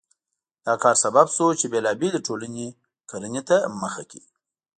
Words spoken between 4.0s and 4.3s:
کړي.